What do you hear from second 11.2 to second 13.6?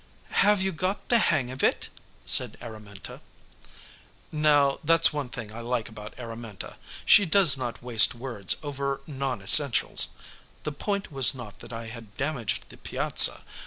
not that I had damaged the piazza.